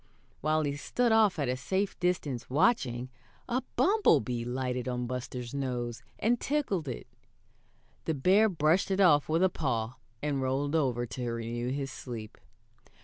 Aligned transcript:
While 0.39 0.63
he 0.63 0.77
stood 0.77 1.11
off 1.11 1.37
at 1.37 1.47
a 1.47 1.55
safe 1.55 1.99
distance 1.99 2.49
watching, 2.49 3.11
a 3.47 3.61
bumblebee 3.75 4.43
lighted 4.43 4.87
on 4.87 5.05
Buster's 5.05 5.53
nose 5.53 6.01
and 6.17 6.39
tickled 6.39 6.87
it. 6.87 7.05
The 8.05 8.15
bear 8.15 8.49
brushed 8.49 8.89
it 8.89 8.99
off 8.99 9.29
with 9.29 9.43
a 9.43 9.47
paw, 9.49 9.97
and 10.23 10.41
rolled 10.41 10.73
over 10.75 11.05
to 11.05 11.29
renew 11.33 11.69
his 11.69 11.91
sleep. 11.91 12.39